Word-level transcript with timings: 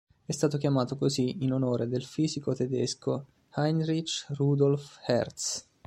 È 0.25 0.31
stato 0.31 0.57
chiamato 0.57 0.97
così 0.97 1.43
in 1.43 1.53
onore 1.53 1.87
del 1.87 2.03
fisico 2.03 2.55
tedesco 2.55 3.27
Heinrich 3.53 4.25
Rudolf 4.29 4.97
Hertz. 5.05 5.69